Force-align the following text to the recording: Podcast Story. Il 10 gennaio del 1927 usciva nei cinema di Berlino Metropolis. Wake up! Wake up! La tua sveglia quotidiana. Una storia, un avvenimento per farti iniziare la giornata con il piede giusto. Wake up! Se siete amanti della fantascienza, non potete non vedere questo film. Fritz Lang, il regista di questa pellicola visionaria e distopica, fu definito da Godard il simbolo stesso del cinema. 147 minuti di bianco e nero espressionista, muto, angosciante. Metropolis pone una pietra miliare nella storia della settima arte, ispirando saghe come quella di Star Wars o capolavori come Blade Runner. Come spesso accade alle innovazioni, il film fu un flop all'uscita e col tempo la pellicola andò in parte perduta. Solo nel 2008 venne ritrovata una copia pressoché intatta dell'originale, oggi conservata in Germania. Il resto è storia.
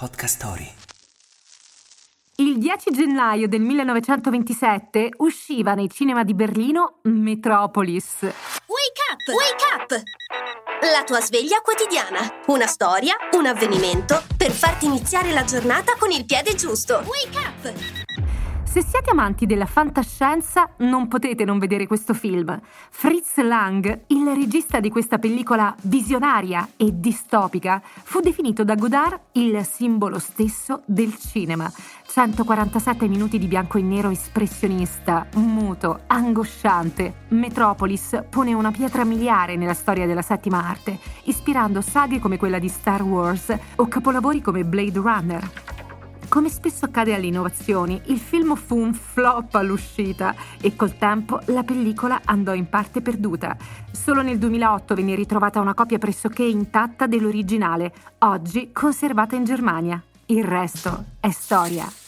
Podcast 0.00 0.36
Story. 0.36 0.72
Il 2.36 2.56
10 2.56 2.90
gennaio 2.90 3.46
del 3.48 3.60
1927 3.60 5.10
usciva 5.18 5.74
nei 5.74 5.90
cinema 5.90 6.24
di 6.24 6.32
Berlino 6.32 7.00
Metropolis. 7.02 8.22
Wake 8.22 8.32
up! 9.10 9.28
Wake 9.28 9.64
up! 9.74 10.02
La 10.90 11.04
tua 11.04 11.20
sveglia 11.20 11.60
quotidiana. 11.60 12.20
Una 12.46 12.66
storia, 12.66 13.14
un 13.32 13.44
avvenimento 13.44 14.22
per 14.38 14.52
farti 14.52 14.86
iniziare 14.86 15.32
la 15.32 15.44
giornata 15.44 15.94
con 15.98 16.10
il 16.10 16.24
piede 16.24 16.54
giusto. 16.54 17.02
Wake 17.04 17.36
up! 17.36 17.99
Se 18.70 18.84
siete 18.84 19.10
amanti 19.10 19.46
della 19.46 19.66
fantascienza, 19.66 20.70
non 20.78 21.08
potete 21.08 21.44
non 21.44 21.58
vedere 21.58 21.88
questo 21.88 22.14
film. 22.14 22.56
Fritz 22.90 23.36
Lang, 23.42 24.02
il 24.06 24.24
regista 24.32 24.78
di 24.78 24.90
questa 24.90 25.18
pellicola 25.18 25.74
visionaria 25.82 26.68
e 26.76 26.90
distopica, 26.92 27.82
fu 27.82 28.20
definito 28.20 28.62
da 28.62 28.76
Godard 28.76 29.18
il 29.32 29.64
simbolo 29.64 30.20
stesso 30.20 30.82
del 30.86 31.16
cinema. 31.18 31.68
147 32.06 33.08
minuti 33.08 33.40
di 33.40 33.48
bianco 33.48 33.76
e 33.76 33.82
nero 33.82 34.10
espressionista, 34.10 35.26
muto, 35.34 36.02
angosciante. 36.06 37.24
Metropolis 37.30 38.22
pone 38.30 38.54
una 38.54 38.70
pietra 38.70 39.02
miliare 39.02 39.56
nella 39.56 39.74
storia 39.74 40.06
della 40.06 40.22
settima 40.22 40.64
arte, 40.64 40.96
ispirando 41.24 41.80
saghe 41.80 42.20
come 42.20 42.36
quella 42.36 42.60
di 42.60 42.68
Star 42.68 43.02
Wars 43.02 43.52
o 43.74 43.88
capolavori 43.88 44.40
come 44.40 44.64
Blade 44.64 45.00
Runner. 45.00 45.69
Come 46.30 46.48
spesso 46.48 46.84
accade 46.84 47.12
alle 47.12 47.26
innovazioni, 47.26 48.00
il 48.04 48.20
film 48.20 48.54
fu 48.54 48.78
un 48.78 48.94
flop 48.94 49.52
all'uscita 49.56 50.32
e 50.60 50.76
col 50.76 50.96
tempo 50.96 51.40
la 51.46 51.64
pellicola 51.64 52.20
andò 52.24 52.54
in 52.54 52.68
parte 52.68 53.02
perduta. 53.02 53.56
Solo 53.90 54.22
nel 54.22 54.38
2008 54.38 54.94
venne 54.94 55.16
ritrovata 55.16 55.58
una 55.58 55.74
copia 55.74 55.98
pressoché 55.98 56.44
intatta 56.44 57.08
dell'originale, 57.08 57.92
oggi 58.18 58.70
conservata 58.72 59.34
in 59.34 59.42
Germania. 59.42 60.00
Il 60.26 60.44
resto 60.44 61.04
è 61.18 61.30
storia. 61.30 61.99